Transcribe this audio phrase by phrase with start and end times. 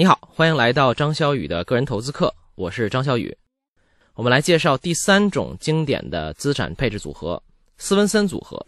[0.00, 3.36] 你好，欢迎来到张小雨的个人投资课，我是张小雨。
[4.14, 7.42] 我们来介绍第三种经典的资产配置组合——
[7.76, 8.66] 斯文森组合。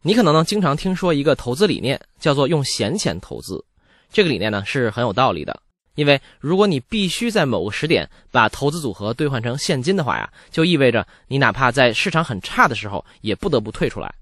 [0.00, 3.62] 你可能呢经常听说一个投资理念，叫做用闲钱投资。
[4.10, 5.60] 这个理念呢是很有道理的，
[5.94, 14.14] 因为如果你必须在某个时点把投资组合兑换成现金的话呀，就意味着你哪怕在市场很差的时候也不得不退出来。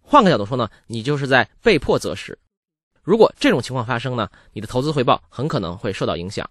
[0.00, 2.38] 换个角度说呢，你就是在被迫择时。
[3.02, 6.48] 如果这种情况发生呢，你的投资回报很可能会受到影响。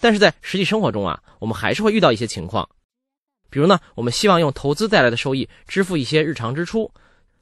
[0.00, 2.68] 但是在实际生活中啊，我们还是会遇到一些情况，
[3.50, 6.90] 比如呢，我们希望用投资带来的收益支付一些日常支出，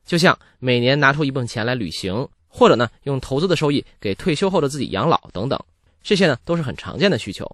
[0.04, 5.58] 就像每年拿出一部分钱来旅行，或者呢，用投资的收益给退休后的自己养老等等，
[6.02, 7.50] 这些呢都是很常见的需求。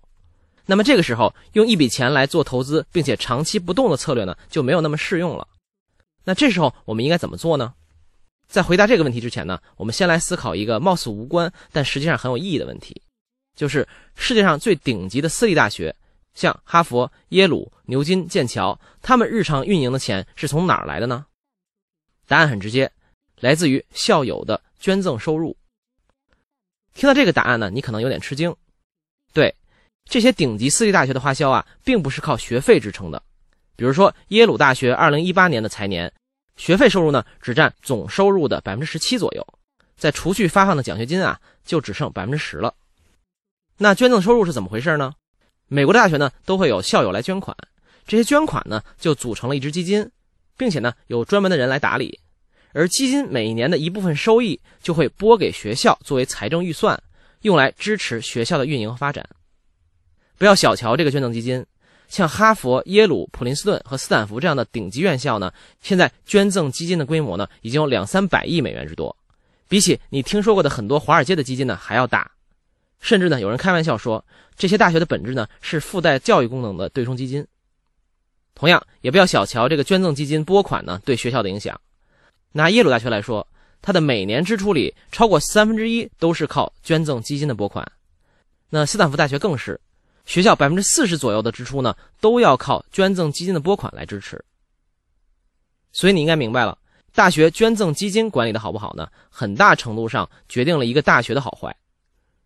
[0.64, 5.47] 那么这个时候，用一笔钱来做投资，并且长期不动的策略呢，就没有那么适用了。
[6.24, 7.72] 那这时候我们应该怎么做呢？
[8.48, 13.02] 在回答这个问题之前呢，我们先来思考一个貌似无关但实际上很有意义的问题，
[13.56, 15.95] 就是世界上最顶级的私立大学，
[16.34, 21.27] 像哈佛、耶鲁、牛津、剑桥，他们日常运营的钱是从哪儿来的呢？
[22.28, 22.91] 答案很直接，
[23.41, 25.56] 来自于校友的捐赠收入。
[26.94, 28.55] 听到这个答案呢，你可能有点吃惊。
[29.33, 29.55] 对，
[30.05, 33.22] 这些顶级私立大学的花销啊，并不是靠学费支撑的。
[33.74, 36.12] 比如说耶鲁大学2018年的财年。
[36.56, 39.46] 学费收入呢，只占总收入的百分之十七左右，
[39.96, 42.74] 在除去发放的奖学金啊，就只剩百分之十了。
[43.78, 45.12] 那捐赠收入是怎么回事呢？
[45.68, 47.56] 美国的大学呢，都会有校友来捐款，
[48.06, 50.10] 这些捐款呢，就组成了一支基金，
[50.56, 52.18] 并且呢，有专门的人来打理，
[52.72, 57.00] 而基金每年的一部分收益就会拨给学校作为财政预算，
[57.42, 59.28] 用来支持学校的运营和发展。
[60.38, 61.64] 不要小瞧这个捐赠基金。
[62.08, 69.14] 像哈佛、耶鲁、普林斯顿和斯坦福这样的顶级院校呢，现在捐赠基金的规模呢，已经有两三百亿美元之多，
[69.68, 72.30] 比起你听说过的很多华尔街的基金呢还要大。
[73.00, 74.24] 甚至呢，有人开玩笑说，
[74.56, 77.46] 这些大学的本质呢是附带教育功能的对冲基金。
[78.54, 81.78] 同样，也不要小瞧这个捐赠基金拨款呢对学校的影响。
[82.52, 83.46] 拿耶鲁大学来说，
[83.83, 87.86] 它的每年支出里超过三分之一都是靠捐赠基金的拨款。
[88.70, 89.78] 那斯坦福大学更是。
[90.27, 94.45] 学校百分之四十左右的支出呢，都要靠捐赠基金的拨款来支持。
[95.92, 96.77] 所以你应该明白了，
[97.14, 99.09] 大学捐赠基金管理的好不好呢？
[99.31, 101.75] 很大程度上决定了一个大学的好坏。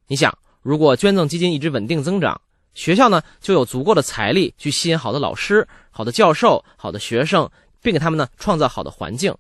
[0.07, 2.41] 你想，如果捐赠基金一直稳定增长，
[2.75, 9.35] 学校呢就有足够的财力去吸引好的老师、好的教授、好的学生，并给他们呢创造好的环境，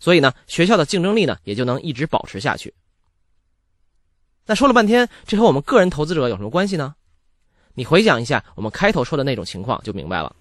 [0.00, 2.74] 所以呢学校的竞争力呢也就能一直保持下去。
[4.46, 6.94] 那说了半天，这和我们个人投资者有什么关系呢？
[7.74, 10.34] 你回想一下我们开头说的那种情况，就明白了。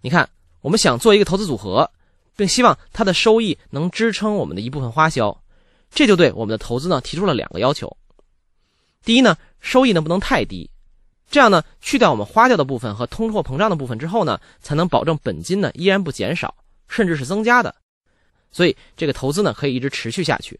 [0.00, 0.28] 你看，
[0.60, 1.90] 我们想做一个投资组合，
[2.34, 5.36] 并希望它的收益能支撑我们的一部分花销，
[5.90, 7.94] 这就对我们的投资呢提出了两个要求。
[9.04, 10.70] 第一呢，收益呢不能太低，
[11.30, 16.54] 这样呢去掉我们花掉的部分和通货膨胀的部分之后呢，才能保证本金呢依然不减少，
[16.88, 17.74] 甚至是增加的。
[18.50, 20.58] 所以这个投资呢可以一直持续下去。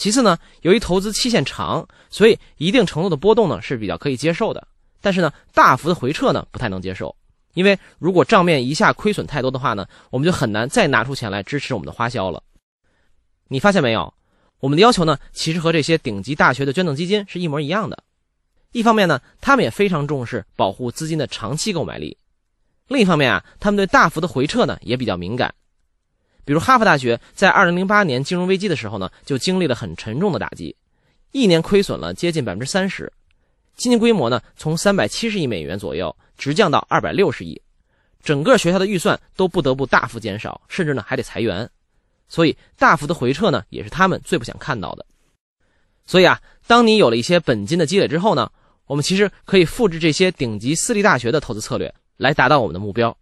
[0.00, 4.66] 其次呢，由于投资期限长，所以一定程度的波动呢是比较可以接受的。
[5.02, 7.14] 但是呢，大幅的回撤呢不太能接受，
[7.52, 12.42] 因为如果账面一下亏损太多的话呢，我们就很难再拿出钱来支持我们的花销了。
[13.48, 14.14] 你发现没有？
[14.60, 18.02] 我们的要求呢，其实和这些顶级大学的捐赠基金是一模一样的。
[18.72, 22.16] 一方面呢，他们也非常重视保护资金的长期购买力；
[22.88, 25.54] 另一方面啊，他们对大幅的回撤呢也比较敏感。
[26.50, 30.74] 比如哈佛大学在2008年金融危机的时候呢，就经历了很沉重的打击，
[31.30, 33.12] 一年亏损了接近百分之三十，
[33.76, 37.62] 基金规模呢从三百七十亿美元左右直降到二百六十亿，
[38.20, 41.70] 整个学校的预算都不得不大幅减少，甚至呢还得裁员，
[42.26, 45.06] 所以大幅的回撤呢也是他们最不想看到的。
[46.04, 48.50] 所以啊，当你有了一些本金的积累之后呢，
[48.86, 53.16] 我们其实可以复制这些顶级私立大学的投资策略来达到我们的目标。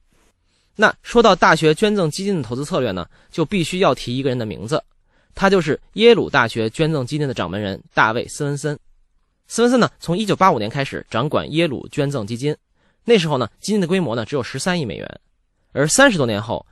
[0.81, 4.81] 那说到大学捐赠基金的投资策略呢，就必须要提一个人的名字，
[5.35, 8.79] 他就是耶鲁大学捐赠基金的掌门人大卫·斯文森。
[9.49, 12.57] 斯文森呢，从1985年开始掌管耶鲁捐赠基金，
[13.05, 15.21] 那时候呢，基金的规模呢只有13亿美元，
[15.73, 16.65] 而三十多年后，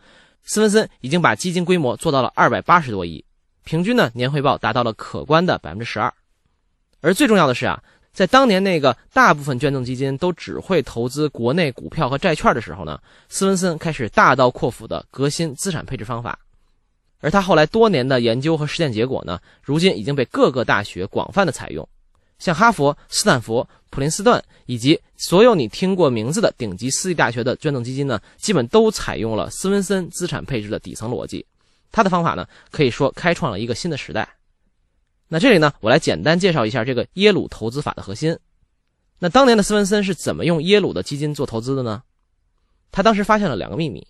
[0.44, 3.24] 斯文森已经把基金规模做到了280多亿，
[3.64, 6.14] 平均呢年回报达到了可观的百分之十二。
[7.00, 7.82] 而最重要的是啊。
[8.16, 12.98] 在当年那个大部分捐赠基金都只会投资国内股票和债券的时候呢，
[13.28, 16.38] 斯文森开始大刀阔斧的革新资产配置方法，
[17.20, 21.86] 而他后来多年的研究和实践结果呢，如今已经被各个大学广泛的采用，
[22.38, 31.44] 像哈佛、斯坦福、普林斯顿以及所有你听过名字的顶级私立大学的捐赠基金呢，基本都采用了斯文森资产配置的底层逻辑，
[31.92, 34.26] 他的方法呢，可以说开创了一个新的时代。
[35.28, 38.38] 那这里呢，我来简单介绍一下这个耶鲁投资法的核心。
[39.18, 42.02] 那当年的斯文森是怎么用耶鲁的基金做投资的呢？
[42.92, 44.06] 他当时发现了两个秘密。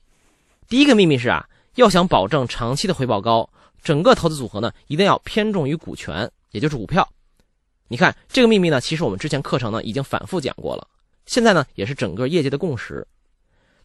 [0.68, 3.48] 第一个秘密是啊，要想保证长期的回报高，
[3.82, 7.08] 整个投资组合呢一定要偏重于股权，也就是股票。
[7.88, 10.86] 你看这个秘密呢，其实我们之前课程呢已经反复讲过了，
[11.24, 13.06] 现在呢也是整个业界的共识。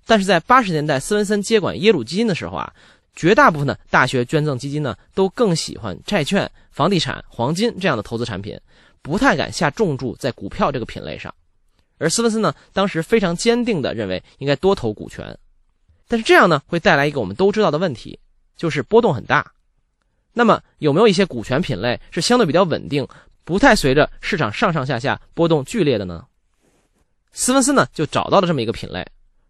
[0.07, 2.73] 但是在八十年代斯文森接管耶鲁基金的时候啊，
[3.15, 8.59] 绝大部分的大学捐赠基金呢都更喜欢债券、房地产、黄金这样的投资产品。
[9.03, 11.33] 不太敢下重注在股票这个品类上，
[11.97, 15.35] 而斯文森呢，当时非常坚定地认为应该多投股权，
[16.07, 18.19] 但是这样呢，会带来一个我们都知道的问题，
[18.56, 19.53] 就是波动很大。
[20.33, 23.07] 那么有没有一些股权品类是相对比较稳定，
[23.44, 26.24] 不太随着市场上上下下波动剧烈的呢？
[27.31, 29.03] 斯文森呢就找到了这么一个品类，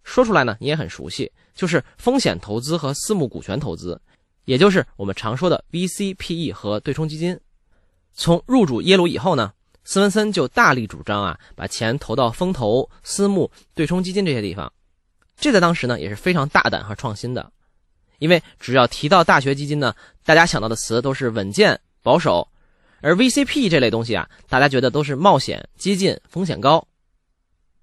[0.06, 4.00] 说出来呢你也很熟悉，就是风险投资和私募股权投资，
[4.46, 7.40] 也就是我们常说的 VCPE 和对冲基金。
[8.14, 9.54] 从入主耶鲁以后呢，
[9.84, 14.72] 斯文森就大力主张啊，把钱投到风投、私募、对冲基金这些地方。
[15.38, 17.52] 这在当时呢也是非常大胆和创新的，
[18.20, 22.48] 因为只要提到大学基金呢，大家想到的词都是稳健、保守，
[23.00, 26.88] 而 VCP 这类东西啊，大家觉得都是冒险、激进、风险高。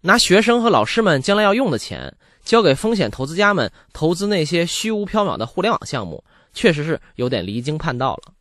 [0.02, 2.14] 拿学生和老师们将来要用的钱，
[2.44, 6.22] 交给风险投资家们投资那些虚无缥缈的互联网项目，
[6.58, 8.34] 确实是有点离经叛道了。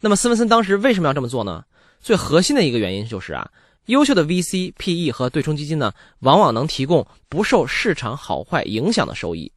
[0.00, 1.64] 那么斯文森当时为什么要这么做呢？
[2.00, 3.48] 最核心的一个原因就是啊，
[3.86, 9.52] 优秀的 VC、PE 和对冲基金呢，往往能提供不受市场好坏影响的收益。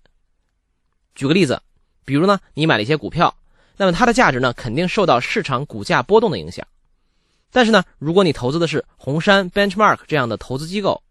[1.15, 1.59] 举个例子，
[2.05, 3.35] 比如呢，你买了一些股票，
[3.75, 6.63] 那么它的价值呢，肯定受到市场股价波动的影响。
[7.49, 11.01] 但是呢，如果你投资的是红杉、Benchmark 这样的投资机构，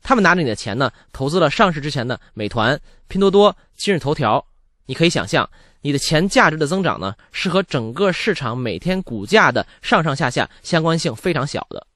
[0.00, 4.46] 他们拿着你的钱呢，投资了上市之前的美团、拼多多、今日头条，
[4.86, 5.50] 你可以想象。
[5.84, 11.86] 你的钱价值的增长呢，是和整个市场每天股价的上上下下相关性非常小的，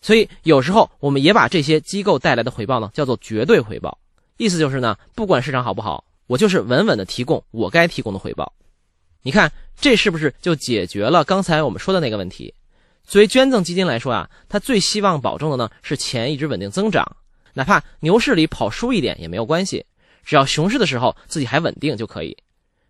[0.00, 3.96] 所以有时候我们也把这些机构带来的回报呢叫做绝对回报，
[4.36, 8.52] 意思就是呢，不管市场好不好，我就是稳稳的提供我该提供的回报。
[9.22, 12.52] 你看这是不是就解决了刚才我们说的那个问题？
[13.04, 17.16] 作为捐赠基金来说啊，它最希望保证的呢是钱一直稳定增长，
[17.54, 19.86] 哪怕牛市里跑输一点也没有关系，
[20.24, 22.36] 只要熊市的时候自己还稳定就可以。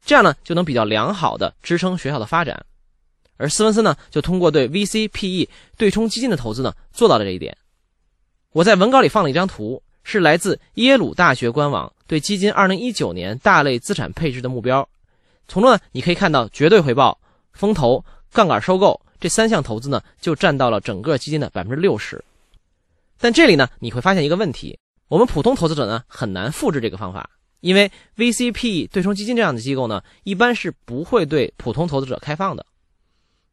[0.05, 2.65] 这样呢，就能比较良好的支撑学校的发展，
[3.37, 7.57] 而斯文森呢，就通过对 VCPE 对冲基金的投资呢，做到了这一点。
[8.53, 14.89] 我在文稿里放了一张图，是来自耶鲁大学官网对基金2019年大类资产配置的目标。
[15.47, 17.19] 从中呢，你可以看到绝对回报、
[17.53, 22.25] 风投、杠杆收购这三项投资呢，就占到了整个基金的百分之六十。
[23.19, 24.79] 但这里呢，你会发现一个问题：
[25.09, 27.29] 我们普通投资者呢，很难复制这个方法。
[27.61, 32.65] 因为 VCP 对冲基金这样的机构呢，一般是不会对普通投资者开放的。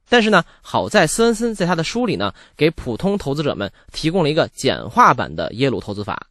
[0.08, 6.28] 但是呢，好在斯文森在他的书里呢，给普通投资者们提供了一个简化版的耶鲁投资法。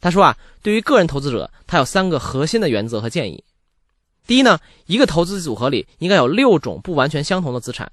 [0.00, 3.44] 他说啊，对于个人投资者，他有三个核心的原则和建议。
[4.26, 7.90] 第一呢，一个投资组合里应该有六种不完全相同的资产，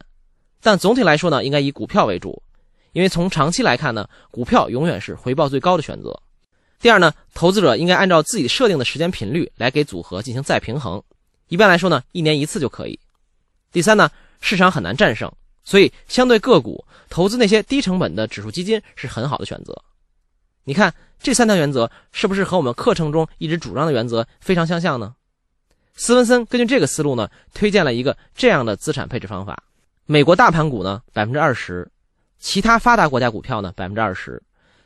[0.61, 2.41] 但总体来说呢，应该以股票为主，
[2.93, 6.19] 因为从长期来看呢，股票永远是回报最高的选择。
[6.83, 11.01] 第二呢，投资者应该按照自己设定的时间频率来给组合进行再平衡，
[11.47, 12.99] 一般来说呢，一年一次就可以。
[13.71, 15.31] 第三呢，市场很难战胜，
[15.63, 19.81] 所以相对个股投资那些低成本的指数基金是很好的选择。
[20.65, 25.15] 你看这三条原则是不是和我们课程中一直主张的原则非常相像呢？
[25.95, 29.63] 斯文森根据这个思路呢，推荐了一个这样的资产配置方法：
[30.05, 31.89] 美国大盘股呢百分之二十，
[32.39, 34.43] 其他发达国家股票呢百分之二十。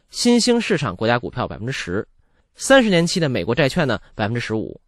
[0.09, 2.07] 新兴市场国家股票百分之十，
[2.55, 4.79] 三十年期的美国债券呢百分之十五，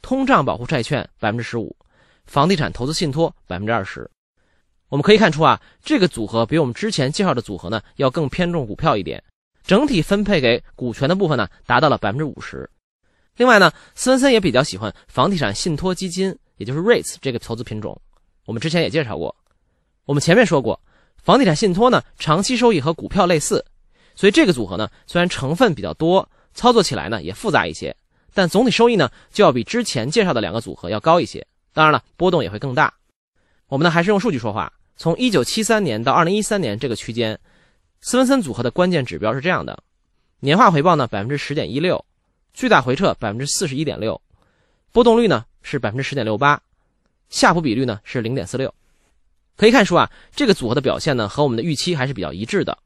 [0.00, 1.76] 通胀保护债券百分之十五，
[2.24, 4.10] 房地产投资信托百分之二十。
[4.88, 9.22] 我们可以看出啊，这个组合比我们之前介绍的组合呢要更偏重股票一点，
[9.62, 12.68] 整体分配给股权的部分呢达到了百分之五十。
[13.36, 17.98] 另外呢，斯文森也比较喜欢房地产信托基金，也就是 REITs 这个投资品种。
[18.46, 19.34] 我们之前也介绍过，
[20.06, 20.80] 我们前面说过，
[21.22, 23.64] 房地产信托呢长期收益和股票类似。
[24.22, 27.96] 所以这个组合呢，虽然成分比较多，操作起来呢也复杂一些，
[28.32, 31.44] 但总体收益呢就要比之前介绍的两个组合要高一些。
[31.72, 32.94] 当然了，波动也会更大。
[33.66, 34.72] 我们呢还是用数据说话。
[34.96, 37.36] 从1973年到2013年这个区间，
[38.00, 39.82] 斯文森组合的关键指标是这样的：
[40.38, 42.04] 年化回报呢百分之十点一六，
[42.54, 44.22] 最大回撤百分之四十一点六，
[44.92, 46.62] 波动率呢是百分之十点六八，
[47.28, 48.72] 夏普比率呢是零点四六。
[49.56, 52.78] 可以看出啊，这个组合的表现呢和我们的预期还是比较一致的。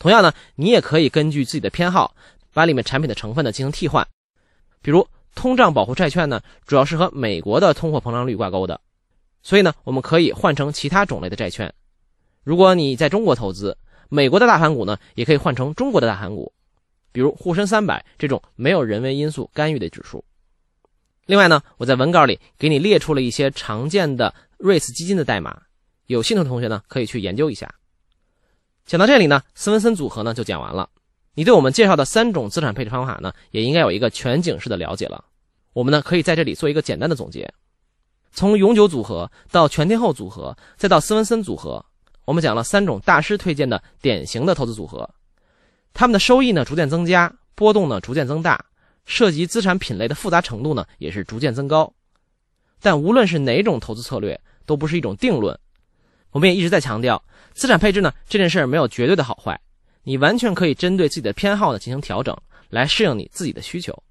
[0.00, 2.16] 同样呢，你也可以根据自己的偏好，
[2.54, 4.08] 把里面产品的成分呢进行替换。
[4.80, 8.80] 比如通胀保护债券呢，主要是和美国的通货膨胀率挂钩的；
[9.42, 11.72] 所以呢，我们可以换成其他种类的债券。
[12.42, 13.76] 如果你在中国投资，
[14.08, 16.50] 美国的大盘股呢，也可以换成中国的大盘股，
[17.12, 20.24] 比如沪深三百这种没有人为因素干预的指数。
[21.26, 25.60] 另外呢，我在文稿里给你列出了一些常见的 REITs 基金的代码，
[26.06, 27.70] 有兴趣的同学呢，可以去研究一下。
[28.86, 30.88] 讲到这里呢，斯文森组合呢就讲完了。
[31.34, 35.24] 你对我们介绍的三种资产配置方法呢，也应该有一个全景式的了解了。
[35.72, 37.52] 我们呢可以在这里做一个简单的总结：
[38.32, 41.84] 从永久组合到全天候组合，再到斯文森组合，
[42.24, 45.08] 我们讲了三种大师推荐的典型的投资组合，
[45.94, 48.64] 他们的收益呢逐渐增加，波动呢逐渐增大，
[49.06, 51.92] 涉及资产品类的复杂程度呢也是逐渐增高。
[52.80, 55.56] 但无论是哪种投资策略，都不是一种定论。
[56.32, 57.22] 我们也一直在强调，
[57.52, 59.60] 资产配置呢这件事儿没有绝对的好坏。
[60.02, 62.36] 你完全可以针对自己的偏好呢进行调整，
[62.68, 64.02] 来适应你自己的需求。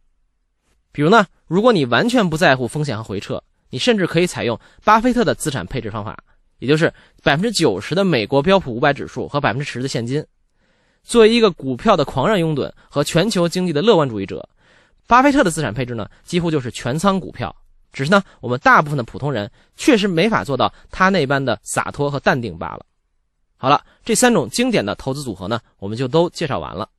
[0.92, 6.18] 比如呢，如果你完全不在乎风险和回撤，你甚至可以采用巴菲特的资产配置方法，
[6.60, 10.26] 也就是百分之九十的美国标普五百指数和百分之十的现金。
[11.04, 14.48] 作为一个股票的狂热拥趸和全球经济的乐观主义者，
[15.08, 17.56] 巴菲特的资产配置呢几乎就是全仓股票。
[17.92, 22.86] 只是呢，我们大部分的普通人确实没法做到他那般的洒脱和淡定罢了。
[23.58, 26.90] 好了，这三种经典的投资组合呢，我们就都介绍完了。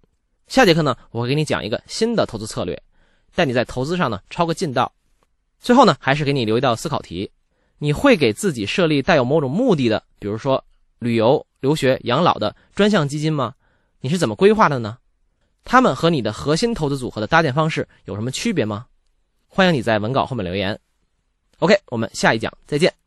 [0.46, 2.82] 下节课呢，我会给你讲一个新的投资策略，
[3.34, 4.92] 带你在投资上呢超个近道。
[5.58, 7.30] 最后呢，还是给你留一道思考题：
[7.78, 10.62] 你会给自己设立带有某种目的的，比如说
[10.98, 13.54] 旅游、留学、养老的专项基金吗？
[14.00, 14.98] 你是怎么规划的呢？
[15.64, 18.86] 他们和你的核心投资组合的搭建方式有什么区别吗？
[19.52, 20.78] 欢迎你在文稿后面留言。
[21.58, 22.99] OK，我们下一讲再见。